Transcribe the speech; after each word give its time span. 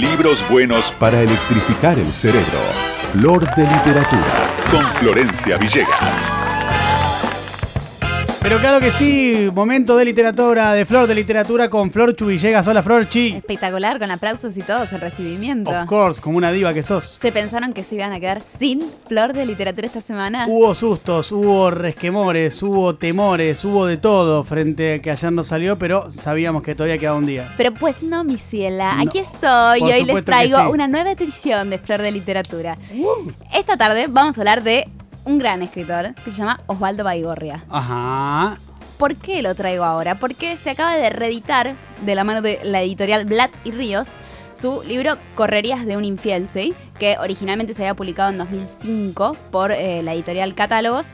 Libros 0.00 0.42
buenos 0.48 0.90
para 0.92 1.20
electrificar 1.20 1.98
el 1.98 2.12
cerebro. 2.12 2.58
Flor 3.12 3.44
de 3.54 3.62
literatura. 3.62 4.48
Con 4.70 4.86
Florencia 4.94 5.58
Villegas. 5.58 6.41
Pero 8.42 8.58
claro 8.58 8.80
que 8.80 8.90
sí, 8.90 9.48
momento 9.54 9.96
de 9.96 10.04
literatura, 10.04 10.72
de 10.72 10.84
Flor 10.84 11.06
de 11.06 11.14
literatura 11.14 11.70
con 11.70 11.92
Flor 11.92 12.16
Chubillegas. 12.16 12.66
Hola 12.66 12.82
Flor 12.82 13.08
Chi. 13.08 13.34
Espectacular, 13.36 14.00
con 14.00 14.10
aplausos 14.10 14.56
y 14.56 14.62
todos, 14.62 14.92
el 14.92 15.00
recibimiento. 15.00 15.70
Of 15.70 15.86
course, 15.86 16.20
como 16.20 16.38
una 16.38 16.50
diva 16.50 16.74
que 16.74 16.82
sos. 16.82 17.04
¿Se 17.22 17.30
pensaron 17.30 17.72
que 17.72 17.84
se 17.84 17.94
iban 17.94 18.12
a 18.12 18.18
quedar 18.18 18.40
sin 18.40 18.90
Flor 19.06 19.32
de 19.32 19.46
literatura 19.46 19.86
esta 19.86 20.00
semana? 20.00 20.46
Hubo 20.48 20.74
sustos, 20.74 21.30
hubo 21.30 21.70
resquemores, 21.70 22.60
hubo 22.64 22.96
temores, 22.96 23.64
hubo 23.64 23.86
de 23.86 23.96
todo 23.96 24.42
frente 24.42 24.94
a 24.94 24.98
que 25.00 25.12
ayer 25.12 25.32
no 25.32 25.44
salió, 25.44 25.78
pero 25.78 26.10
sabíamos 26.10 26.62
que 26.62 26.74
todavía 26.74 26.98
quedaba 26.98 27.18
un 27.18 27.26
día. 27.26 27.54
Pero 27.56 27.72
pues 27.72 28.02
no, 28.02 28.24
mi 28.24 28.36
ciela, 28.38 28.96
No, 28.96 29.02
aquí 29.02 29.18
estoy 29.20 29.80
y 29.84 29.92
hoy 29.92 30.04
les 30.04 30.24
traigo 30.24 30.58
sí. 30.58 30.66
una 30.66 30.88
nueva 30.88 31.12
edición 31.12 31.70
de 31.70 31.78
Flor 31.78 32.02
de 32.02 32.10
Literatura. 32.10 32.76
Esta 33.54 33.76
tarde 33.76 34.08
vamos 34.08 34.36
a 34.36 34.40
hablar 34.40 34.64
de 34.64 34.88
un 35.24 35.38
gran 35.38 35.62
escritor 35.62 36.14
que 36.24 36.30
se 36.30 36.38
llama 36.38 36.60
Osvaldo 36.66 37.04
Baigorria. 37.04 37.64
Ajá. 37.68 38.58
¿Por 38.98 39.16
qué 39.16 39.42
lo 39.42 39.54
traigo 39.54 39.84
ahora? 39.84 40.16
Porque 40.16 40.56
se 40.56 40.70
acaba 40.70 40.96
de 40.96 41.10
reeditar 41.10 41.74
de 42.04 42.14
la 42.14 42.24
mano 42.24 42.42
de 42.42 42.60
la 42.62 42.82
editorial 42.82 43.24
Blatt 43.24 43.50
y 43.64 43.72
Ríos 43.72 44.08
su 44.54 44.82
libro 44.84 45.16
Correrías 45.34 45.86
de 45.86 45.96
un 45.96 46.04
infiel, 46.04 46.48
¿sí? 46.48 46.74
que 46.98 47.16
originalmente 47.18 47.74
se 47.74 47.82
había 47.82 47.94
publicado 47.94 48.30
en 48.30 48.38
2005 48.38 49.36
por 49.50 49.72
eh, 49.72 50.02
la 50.02 50.14
editorial 50.14 50.54
Catálogos, 50.54 51.06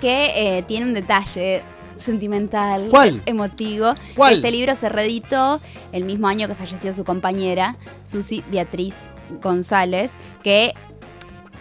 que 0.00 0.58
eh, 0.58 0.62
tiene 0.62 0.86
un 0.86 0.94
detalle 0.94 1.62
sentimental, 1.96 2.88
¿Cuál? 2.88 3.22
emotivo. 3.26 3.94
¿Cuál? 4.14 4.34
Este 4.34 4.50
libro 4.50 4.74
se 4.74 4.88
reeditó 4.88 5.60
el 5.92 6.04
mismo 6.04 6.28
año 6.28 6.46
que 6.48 6.54
falleció 6.54 6.92
su 6.92 7.04
compañera, 7.04 7.76
Susi 8.04 8.44
Beatriz 8.50 8.94
González, 9.42 10.12
que 10.42 10.74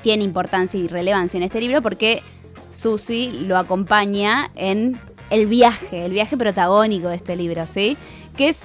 tiene 0.04 0.24
importancia 0.24 0.80
y 0.80 0.88
relevancia 0.88 1.38
en 1.38 1.44
este 1.44 1.60
libro 1.60 1.82
porque 1.82 2.22
Susi 2.72 3.32
lo 3.46 3.58
acompaña 3.58 4.50
en 4.56 5.00
el 5.30 5.48
viaje, 5.48 6.06
el 6.06 6.12
viaje 6.12 6.38
protagónico 6.38 7.08
de 7.10 7.16
este 7.16 7.36
libro, 7.36 7.66
¿sí? 7.68 7.98
Que 8.36 8.50
es, 8.50 8.60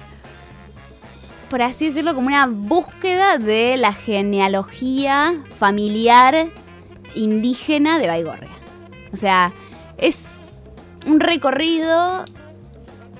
por 1.49 1.61
así 1.61 1.87
decirlo, 1.87 2.13
como 2.13 2.27
una 2.27 2.47
búsqueda 2.47 3.37
de 3.37 3.77
la 3.77 3.93
genealogía 3.93 5.35
familiar 5.55 6.49
indígena 7.15 7.99
de 7.99 8.07
Baigorria. 8.07 8.49
O 9.13 9.17
sea, 9.17 9.53
es 9.97 10.37
un 11.05 11.19
recorrido 11.19 12.25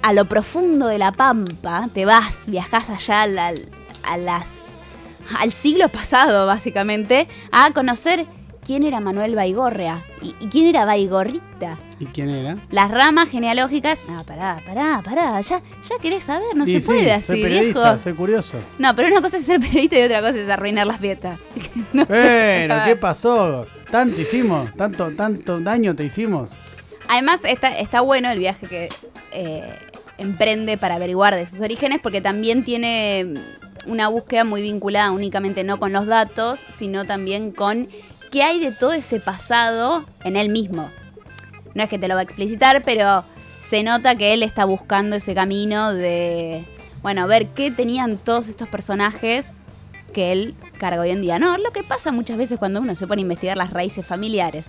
a 0.01 0.13
lo 0.13 0.25
profundo 0.25 0.87
de 0.87 0.97
la 0.97 1.11
pampa, 1.11 1.87
te 1.93 2.05
vas, 2.05 2.43
viajas 2.47 2.89
allá 2.89 3.21
al, 3.23 3.39
al- 3.39 3.69
a 4.03 4.17
las, 4.17 4.67
al 5.39 5.51
siglo 5.51 5.89
pasado, 5.89 6.45
básicamente, 6.45 7.27
a 7.51 7.71
conocer 7.71 8.25
quién 8.65 8.83
era 8.83 8.99
Manuel 8.99 9.33
Baigorria 9.35 10.03
y, 10.21 10.35
y 10.39 10.47
quién 10.49 10.67
era 10.67 10.85
Baigorrita. 10.85 11.77
¿Y 11.99 12.05
quién 12.07 12.29
era? 12.29 12.57
Las 12.69 12.91
ramas 12.91 13.29
genealógicas. 13.29 14.01
No, 14.07 14.23
pará, 14.23 14.61
pará, 14.65 15.01
pará. 15.03 15.39
Ya, 15.41 15.61
ya 15.81 15.97
querés 16.01 16.23
saber, 16.23 16.55
no 16.55 16.65
se 16.65 16.79
sí, 16.81 16.85
puede 16.87 17.11
así, 17.11 17.27
soy 17.27 17.41
periodista, 17.43 17.79
viejo. 17.81 17.97
soy 17.97 18.13
curioso. 18.13 18.59
No, 18.77 18.95
pero 18.95 19.07
una 19.07 19.21
cosa 19.21 19.37
es 19.37 19.45
ser 19.45 19.59
periodista 19.59 19.97
y 19.97 20.03
otra 20.03 20.19
cosa 20.21 20.37
es 20.37 20.49
arruinar 20.49 20.85
las 20.87 20.99
fiestas. 20.99 21.39
No 21.93 22.05
Bueno. 22.05 22.75
¿qué 22.85 22.95
pasó? 22.97 23.65
Tanto 23.89 24.19
hicimos, 24.21 24.69
tanto, 24.75 25.11
tanto 25.11 25.59
daño 25.61 25.95
te 25.95 26.03
hicimos. 26.03 26.51
Además, 27.07 27.39
está, 27.45 27.69
está 27.79 28.01
bueno 28.01 28.29
el 28.29 28.37
viaje 28.39 28.67
que 28.67 28.89
eh, 29.31 29.73
emprende 30.17 30.77
para 30.77 30.95
averiguar 30.95 31.33
de 31.35 31.45
sus 31.45 31.61
orígenes, 31.61 31.99
porque 32.03 32.19
también 32.19 32.65
tiene 32.65 33.35
una 33.87 34.07
búsqueda 34.09 34.43
muy 34.43 34.61
vinculada 34.61 35.11
únicamente 35.11 35.63
no 35.63 35.79
con 35.79 35.93
los 35.93 36.05
datos, 36.05 36.65
sino 36.69 37.05
también 37.05 37.51
con 37.51 37.89
qué 38.31 38.43
hay 38.43 38.59
de 38.59 38.71
todo 38.71 38.93
ese 38.93 39.19
pasado 39.19 40.05
en 40.23 40.35
él 40.35 40.49
mismo. 40.49 40.91
No 41.73 41.83
es 41.83 41.89
que 41.89 41.99
te 41.99 42.07
lo 42.07 42.15
va 42.15 42.21
a 42.21 42.23
explicitar, 42.23 42.83
pero 42.83 43.23
se 43.61 43.83
nota 43.83 44.15
que 44.15 44.33
él 44.33 44.43
está 44.43 44.65
buscando 44.65 45.15
ese 45.15 45.33
camino 45.35 45.93
de, 45.93 46.65
bueno, 47.01 47.27
ver 47.27 47.47
qué 47.47 47.71
tenían 47.71 48.17
todos 48.17 48.49
estos 48.49 48.67
personajes 48.67 49.51
que 50.13 50.31
él 50.31 50.55
carga 50.79 51.01
hoy 51.01 51.09
en 51.09 51.21
día. 51.21 51.39
No, 51.39 51.57
lo 51.57 51.71
que 51.71 51.83
pasa 51.83 52.11
muchas 52.11 52.37
veces 52.37 52.57
cuando 52.57 52.81
uno 52.81 52.95
se 52.95 53.07
pone 53.07 53.21
a 53.21 53.23
investigar 53.23 53.57
las 53.57 53.71
raíces 53.71 54.05
familiares. 54.05 54.67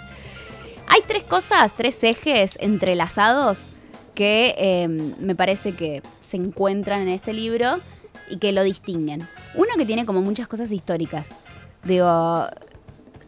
Hay 0.88 1.00
tres 1.06 1.24
cosas, 1.24 1.74
tres 1.76 2.02
ejes 2.02 2.56
entrelazados 2.60 3.66
que 4.14 4.54
eh, 4.58 4.88
me 4.88 5.34
parece 5.36 5.72
que 5.72 6.02
se 6.20 6.36
encuentran 6.36 7.02
en 7.02 7.08
este 7.08 7.32
libro 7.32 7.78
y 8.30 8.38
que 8.38 8.52
lo 8.52 8.62
distinguen. 8.62 9.28
Uno 9.54 9.68
que 9.76 9.86
tiene 9.86 10.06
como 10.06 10.22
muchas 10.22 10.48
cosas 10.48 10.70
históricas. 10.70 11.30
Digo, 11.84 12.46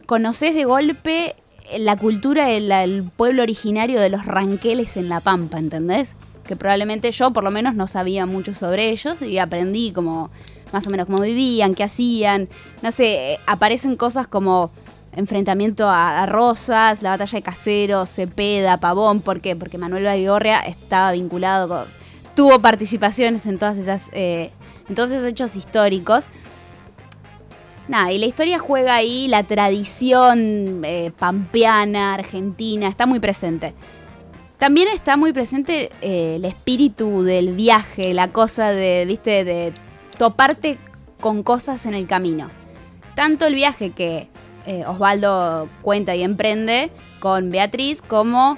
conoces 0.05 0.53
de 0.53 0.65
golpe 0.65 1.35
la 1.77 1.97
cultura 1.97 2.47
del 2.47 3.03
pueblo 3.15 3.43
originario 3.43 3.99
de 3.99 4.09
los 4.09 4.25
ranqueles 4.25 4.97
en 4.97 5.09
La 5.09 5.19
Pampa, 5.19 5.57
¿entendés? 5.57 6.15
Que 6.45 6.55
probablemente 6.55 7.11
yo 7.11 7.31
por 7.31 7.43
lo 7.43 7.51
menos 7.51 7.75
no 7.75 7.87
sabía 7.87 8.25
mucho 8.25 8.53
sobre 8.53 8.89
ellos 8.89 9.21
y 9.21 9.37
aprendí 9.37 9.91
como 9.91 10.29
más 10.73 10.87
o 10.87 10.89
menos 10.89 11.05
cómo 11.05 11.21
vivían, 11.21 11.75
qué 11.75 11.83
hacían. 11.83 12.49
No 12.81 12.91
sé, 12.91 13.39
aparecen 13.45 13.95
cosas 13.95 14.27
como 14.27 14.71
enfrentamiento 15.13 15.89
a, 15.89 16.25
Rosas, 16.25 17.01
la 17.01 17.11
batalla 17.11 17.37
de 17.37 17.41
Caseros, 17.41 18.09
Cepeda, 18.09 18.79
Pavón. 18.79 19.21
¿Por 19.21 19.41
qué? 19.41 19.55
Porque 19.55 19.77
Manuel 19.77 20.03
Baigorria 20.03 20.59
estaba 20.59 21.11
vinculado. 21.11 21.85
Tuvo 22.35 22.61
participaciones 22.61 23.45
en 23.45 23.59
todas 23.59 23.77
esas... 23.77 24.09
eh, 24.13 24.51
en 24.91 24.95
todos 24.95 25.11
esos 25.11 25.25
hechos 25.25 25.55
históricos. 25.55 26.25
Nada, 27.87 28.11
y 28.11 28.17
la 28.19 28.25
historia 28.25 28.59
juega 28.59 28.95
ahí, 28.95 29.29
la 29.29 29.43
tradición 29.43 30.81
eh, 30.83 31.11
pampeana, 31.17 32.13
argentina, 32.13 32.87
está 32.87 33.05
muy 33.05 33.21
presente. 33.21 33.73
También 34.57 34.89
está 34.89 35.15
muy 35.15 35.31
presente 35.31 35.91
eh, 36.01 36.35
el 36.35 36.45
espíritu 36.45 37.23
del 37.23 37.53
viaje, 37.55 38.13
la 38.13 38.33
cosa 38.33 38.71
de, 38.71 39.05
viste, 39.07 39.45
de 39.45 39.73
toparte 40.17 40.77
con 41.21 41.41
cosas 41.41 41.85
en 41.85 41.93
el 41.93 42.05
camino. 42.05 42.51
Tanto 43.15 43.47
el 43.47 43.55
viaje 43.55 43.91
que 43.91 44.27
eh, 44.65 44.83
Osvaldo 44.85 45.69
cuenta 45.81 46.15
y 46.15 46.23
emprende 46.23 46.91
con 47.19 47.49
Beatriz, 47.49 48.01
como 48.01 48.57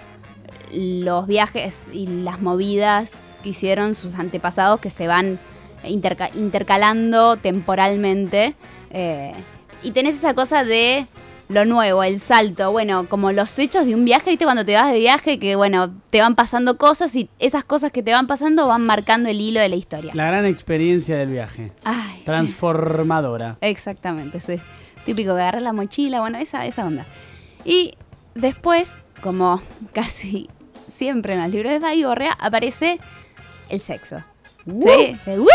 los 0.74 1.28
viajes 1.28 1.90
y 1.94 2.08
las 2.08 2.42
movidas 2.42 3.12
que 3.44 3.50
hicieron 3.50 3.94
sus 3.94 4.16
antepasados 4.16 4.80
que 4.80 4.90
se 4.90 5.06
van 5.06 5.38
interca- 5.86 6.32
intercalando 6.36 7.38
temporalmente. 7.38 8.56
eh, 8.92 9.34
y 9.82 9.92
tenés 9.92 10.16
esa 10.16 10.34
cosa 10.34 10.64
de 10.64 11.08
lo 11.50 11.66
nuevo, 11.66 12.04
el 12.04 12.20
salto, 12.20 12.72
bueno, 12.72 13.06
como 13.10 13.32
los 13.34 13.60
hechos 13.60 13.86
de 13.86 13.94
un 13.96 14.06
viaje, 14.06 14.30
¿viste? 14.30 14.46
Cuando 14.46 14.64
te 14.64 14.76
vas 14.76 14.92
de 14.92 14.98
viaje, 15.00 15.40
que 15.40 15.56
bueno, 15.58 15.94
te 16.10 16.22
van 16.22 16.36
pasando 16.36 16.78
cosas 16.78 17.14
y 17.16 17.30
esas 17.38 17.64
cosas 17.66 17.92
que 17.92 18.02
te 18.02 18.14
van 18.14 18.28
pasando 18.28 18.66
van 18.68 18.86
marcando 18.86 19.28
el 19.30 19.42
hilo 19.42 19.60
de 19.60 19.68
la 19.70 19.76
historia. 19.76 20.14
La 20.16 20.28
gran 20.28 20.46
experiencia 20.46 21.18
del 21.18 21.30
viaje. 21.30 21.72
Ay, 21.84 22.22
Transformadora. 22.24 23.58
Exactamente, 23.62 24.40
sí. 24.40 24.60
Típico 25.06 25.36
que 25.36 25.42
agarrar 25.42 25.62
la 25.62 25.74
mochila, 25.74 26.22
bueno, 26.22 26.38
esa, 26.38 26.66
esa 26.66 26.86
onda. 26.86 27.06
Y 27.66 27.96
después, 28.36 28.94
como 29.22 29.62
casi 29.94 30.50
siempre 30.88 31.34
en 31.34 31.42
los 31.44 31.52
libros 31.52 31.74
de 31.74 31.80
Baigorria, 31.80 32.32
aparece 32.40 33.00
el 33.70 33.80
sexo. 33.82 34.24
¿Sí? 34.66 35.18
¡uh! 35.28 35.46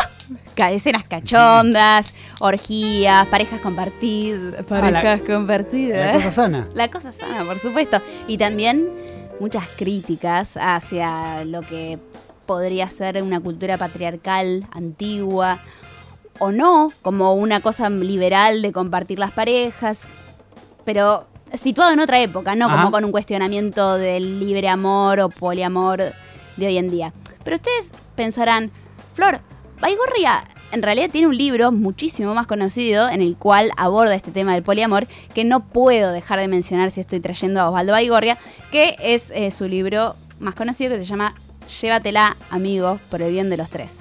Escenas 0.56 1.05
cachondas, 1.05 2.12
orgías, 2.41 3.27
parejas 3.27 3.61
compartidas. 3.61 4.65
Parejas 4.65 5.21
compartidas. 5.22 6.06
La 6.06 6.12
cosa 6.12 6.31
sana. 6.31 6.69
La 6.75 6.91
cosa 6.91 7.12
sana, 7.12 7.44
por 7.44 7.59
supuesto. 7.59 8.00
Y 8.27 8.39
también 8.39 8.89
muchas 9.41 9.66
críticas 9.77 10.56
hacia 10.61 11.44
lo 11.44 11.62
que 11.62 11.99
podría 12.47 12.89
ser 12.89 13.22
una 13.22 13.41
cultura 13.41 13.77
patriarcal 13.77 14.66
antigua 14.72 15.61
o 16.39 16.50
no, 16.50 16.93
como 17.03 17.34
una 17.34 17.60
cosa 17.60 17.91
liberal 17.91 18.63
de 18.63 18.72
compartir 18.72 19.19
las 19.19 19.33
parejas, 19.33 20.03
pero 20.84 21.27
situado 21.54 21.92
en 21.92 22.01
otra 22.01 22.21
época, 22.21 22.54
no 22.54 22.66
Ajá. 22.66 22.77
como 22.77 22.91
con 22.91 23.04
un 23.04 23.13
cuestionamiento 23.13 23.97
del 23.97 24.39
libre 24.41 24.69
amor 24.69 25.21
o 25.21 25.28
poliamor 25.28 26.13
de 26.57 26.66
hoy 26.66 26.78
en 26.78 26.91
día. 26.91 27.13
Pero 27.45 27.57
ustedes 27.57 27.91
pensarán, 28.15 28.71
Flor, 29.15 29.41
Baigorria 29.80 30.45
en 30.72 30.83
realidad 30.83 31.09
tiene 31.10 31.28
un 31.28 31.36
libro 31.36 31.72
muchísimo 31.72 32.34
más 32.34 32.47
conocido 32.47 33.09
en 33.09 33.22
el 33.22 33.36
cual 33.36 33.71
aborda 33.77 34.15
este 34.15 34.33
tema 34.33 34.53
del 34.53 34.63
poliamor, 34.63 35.07
que 35.34 35.45
no 35.45 35.60
puedo 35.60 36.13
dejar 36.13 36.39
de 36.41 36.48
mencionar 36.48 36.91
si 36.91 37.01
estoy 37.01 37.21
trayendo 37.21 37.60
a 37.60 37.69
Osvaldo 37.69 37.92
Baigorria, 37.92 38.39
que 38.71 38.97
es 39.01 39.30
eh, 39.30 39.51
su 39.51 39.66
libro 39.66 40.16
más 40.41 40.54
conocido 40.54 40.95
que 40.95 41.01
se 41.01 41.07
llama 41.07 41.34
Llévatela, 41.80 42.36
amigos, 42.51 43.01
por 43.10 43.22
el 43.22 43.33
bien 43.33 43.48
de 43.51 43.57
los 43.57 43.71
tres. 43.71 43.97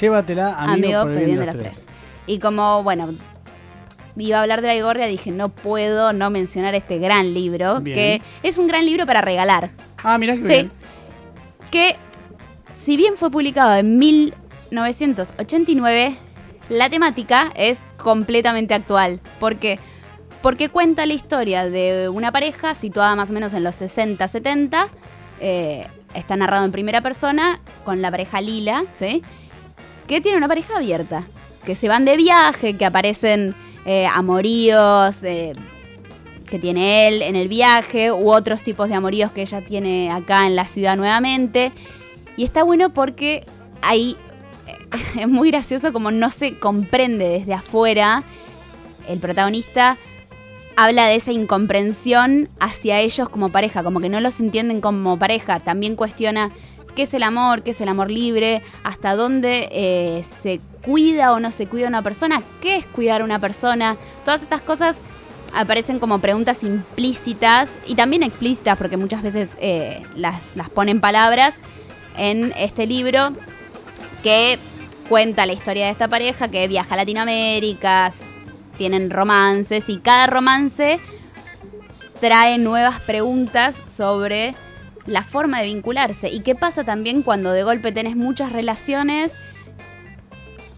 Llévatela, 0.00 0.54
amigo, 0.54 1.02
por 1.02 1.12
el 1.12 1.24
bien 1.26 1.38
de 1.40 1.46
los 1.46 1.58
tres. 1.58 1.86
Y 2.26 2.38
como, 2.38 2.82
bueno, 2.84 3.14
iba 4.16 4.38
a 4.38 4.42
hablar 4.42 4.60
de 4.62 4.68
Baigorria, 4.68 5.06
dije, 5.06 5.32
no 5.32 5.48
puedo 5.48 6.12
no 6.12 6.30
mencionar 6.30 6.74
este 6.76 6.98
gran 6.98 7.34
libro, 7.34 7.80
Bien. 7.80 7.96
que 7.96 8.22
es 8.44 8.58
un 8.58 8.68
gran 8.68 8.86
libro 8.86 9.06
para 9.06 9.22
regalar. 9.22 9.70
Ah, 10.04 10.18
mirá 10.18 10.34
que 10.34 10.46
Sí. 10.46 10.52
bien. 10.52 10.72
Que, 11.70 11.96
si 12.72 12.96
bien 12.96 13.16
fue 13.16 13.30
publicado 13.30 13.74
en 13.74 13.98
1989, 14.80 16.16
la 16.70 16.88
temática 16.88 17.52
es 17.54 17.80
completamente 17.98 18.72
actual. 18.72 19.20
¿Por 19.38 19.56
qué? 19.56 19.78
Porque 20.40 20.70
cuenta 20.70 21.04
la 21.06 21.12
historia 21.12 21.68
de 21.68 22.08
una 22.08 22.32
pareja 22.32 22.74
situada 22.74 23.14
más 23.14 23.30
o 23.30 23.34
menos 23.34 23.52
en 23.52 23.64
los 23.64 23.76
60, 23.76 24.26
70. 24.26 24.88
eh, 25.40 25.86
está 26.14 26.36
narrado 26.36 26.64
en 26.64 26.72
primera 26.72 27.00
persona 27.00 27.60
con 27.84 28.02
la 28.02 28.10
pareja 28.10 28.40
Lila, 28.40 28.84
¿sí? 28.92 29.22
Que 30.06 30.20
tiene 30.20 30.38
una 30.38 30.48
pareja 30.48 30.76
abierta. 30.76 31.24
Que 31.64 31.74
se 31.74 31.88
van 31.88 32.04
de 32.04 32.16
viaje, 32.16 32.76
que 32.76 32.84
aparecen 32.84 33.54
eh, 33.84 34.06
amoríos 34.06 35.22
eh, 35.22 35.52
que 36.50 36.58
tiene 36.58 37.08
él 37.08 37.22
en 37.22 37.36
el 37.36 37.48
viaje, 37.48 38.12
u 38.12 38.30
otros 38.30 38.62
tipos 38.62 38.88
de 38.88 38.94
amoríos 38.94 39.32
que 39.32 39.42
ella 39.42 39.64
tiene 39.64 40.10
acá 40.10 40.46
en 40.46 40.56
la 40.56 40.66
ciudad 40.66 40.96
nuevamente. 40.96 41.72
Y 42.36 42.44
está 42.44 42.62
bueno 42.62 42.92
porque 42.92 43.46
ahí 43.80 44.16
es 45.18 45.28
muy 45.28 45.50
gracioso 45.50 45.92
como 45.92 46.10
no 46.10 46.30
se 46.30 46.58
comprende 46.58 47.28
desde 47.28 47.54
afuera. 47.54 48.24
El 49.08 49.18
protagonista 49.18 49.96
habla 50.76 51.06
de 51.06 51.16
esa 51.16 51.32
incomprensión 51.32 52.48
hacia 52.60 53.00
ellos 53.00 53.28
como 53.28 53.50
pareja, 53.50 53.82
como 53.82 54.00
que 54.00 54.08
no 54.08 54.20
los 54.20 54.40
entienden 54.40 54.80
como 54.80 55.18
pareja. 55.18 55.60
También 55.60 55.96
cuestiona 55.96 56.50
qué 56.94 57.02
es 57.02 57.14
el 57.14 57.22
amor, 57.22 57.62
qué 57.62 57.70
es 57.70 57.80
el 57.80 57.88
amor 57.88 58.10
libre, 58.10 58.62
hasta 58.84 59.14
dónde 59.14 59.68
eh, 59.72 60.22
se 60.24 60.60
cuida 60.84 61.32
o 61.32 61.40
no 61.40 61.50
se 61.50 61.66
cuida 61.66 61.88
una 61.88 62.02
persona, 62.02 62.42
qué 62.60 62.76
es 62.76 62.86
cuidar 62.86 63.22
a 63.22 63.24
una 63.24 63.38
persona. 63.38 63.96
Todas 64.24 64.42
estas 64.42 64.60
cosas 64.60 64.96
aparecen 65.54 65.98
como 65.98 66.18
preguntas 66.18 66.62
implícitas 66.62 67.70
y 67.86 67.94
también 67.94 68.22
explícitas, 68.22 68.76
porque 68.78 68.96
muchas 68.96 69.22
veces 69.22 69.56
eh, 69.60 70.02
las, 70.16 70.52
las 70.54 70.70
ponen 70.70 71.00
palabras 71.00 71.54
en 72.16 72.52
este 72.56 72.86
libro 72.86 73.30
que 74.22 74.58
cuenta 75.12 75.44
la 75.44 75.52
historia 75.52 75.84
de 75.84 75.90
esta 75.90 76.08
pareja 76.08 76.48
que 76.48 76.66
viaja 76.68 76.94
a 76.94 76.96
Latinoamérica, 76.96 78.10
tienen 78.78 79.10
romances 79.10 79.90
y 79.90 79.98
cada 79.98 80.26
romance 80.26 81.00
trae 82.18 82.56
nuevas 82.56 82.98
preguntas 83.00 83.82
sobre 83.84 84.54
la 85.04 85.22
forma 85.22 85.60
de 85.60 85.66
vincularse 85.66 86.30
y 86.30 86.40
qué 86.40 86.54
pasa 86.54 86.84
también 86.84 87.22
cuando 87.22 87.52
de 87.52 87.62
golpe 87.62 87.92
tenés 87.92 88.16
muchas 88.16 88.52
relaciones 88.52 89.34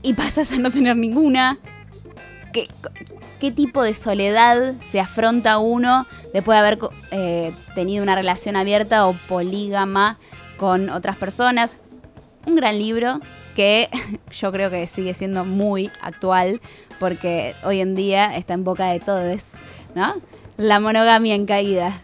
y 0.03 0.15
pasas 0.15 0.51
a 0.51 0.57
no 0.57 0.73
tener 0.73 0.97
ninguna. 0.97 1.61
¿Qué, 2.53 2.67
qué 3.39 3.53
tipo 3.53 3.85
de 3.85 3.95
soledad 3.95 4.75
se 4.83 4.99
afronta 4.99 5.59
uno 5.59 6.09
después 6.33 6.57
de 6.57 6.59
haber 6.59 6.79
eh, 7.13 7.53
tenido 7.77 8.03
una 8.03 8.17
relación 8.17 8.57
abierta 8.57 9.07
o 9.07 9.13
polígama 9.13 10.19
con 10.57 10.91
otras 10.91 11.17
personas? 11.17 11.79
Un 12.47 12.57
gran 12.57 12.81
libro 12.81 13.21
que 13.55 13.89
yo 14.31 14.53
creo 14.53 14.71
que 14.71 14.87
sigue 14.87 15.15
siendo 15.15 15.45
muy 15.45 15.91
actual 16.01 16.61
porque 16.99 17.55
hoy 17.65 17.81
en 17.81 17.95
día 17.95 18.37
está 18.37 18.55
en 18.55 18.65
boca 18.65 18.87
de 18.87 19.01
todos, 19.01 19.43
¿no? 19.95 20.15
La 20.57 20.81
monogamia 20.81 21.35
en 21.35 21.47
caída. 21.47 22.01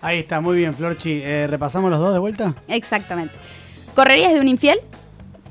Ahí 0.00 0.18
está, 0.18 0.40
muy 0.40 0.58
bien, 0.58 0.74
Florchi. 0.74 1.22
Eh, 1.22 1.46
¿Repasamos 1.48 1.90
los 1.90 1.98
dos 1.98 2.12
de 2.12 2.18
vuelta? 2.18 2.54
Exactamente. 2.68 3.34
Correrías 3.94 4.34
de 4.34 4.40
un 4.40 4.48
infiel, 4.48 4.78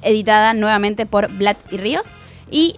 editada 0.04 0.54
nuevamente 0.54 1.06
por 1.06 1.30
Blatt 1.30 1.58
y 1.72 1.78
Ríos. 1.78 2.06
Y 2.52 2.76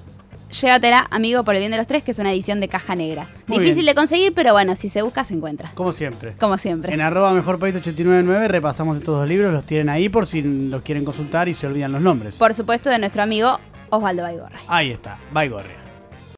Llévatela, 0.49 1.07
amigo, 1.11 1.43
por 1.43 1.55
el 1.55 1.59
bien 1.59 1.71
de 1.71 1.77
los 1.77 1.87
tres, 1.87 2.03
que 2.03 2.11
es 2.11 2.19
una 2.19 2.31
edición 2.31 2.59
de 2.59 2.67
caja 2.67 2.95
negra. 2.95 3.27
Muy 3.47 3.59
Difícil 3.59 3.83
bien. 3.83 3.87
de 3.87 3.95
conseguir, 3.95 4.33
pero 4.33 4.53
bueno, 4.53 4.75
si 4.75 4.89
se 4.89 5.01
busca, 5.01 5.23
se 5.23 5.33
encuentra. 5.33 5.71
Como 5.75 5.91
siempre. 5.91 6.33
Como 6.37 6.57
siempre. 6.57 6.93
En 6.93 7.01
arroba 7.01 7.33
mejor 7.33 7.59
país 7.59 7.75
899 7.75 8.47
repasamos 8.47 8.97
estos 8.97 9.17
dos 9.17 9.27
libros, 9.27 9.51
los 9.53 9.65
tienen 9.65 9.89
ahí 9.89 10.07
por 10.09 10.27
si 10.27 10.41
los 10.41 10.81
quieren 10.81 11.03
consultar 11.03 11.49
y 11.49 11.53
se 11.53 11.67
olvidan 11.67 11.91
los 11.91 12.01
nombres. 12.01 12.35
Por 12.35 12.53
supuesto, 12.53 12.89
de 12.89 12.99
nuestro 12.99 13.23
amigo 13.23 13.59
Osvaldo 13.89 14.23
Baigorra. 14.23 14.59
Ahí 14.67 14.91
está, 14.91 15.17
Baigorria. 15.31 15.84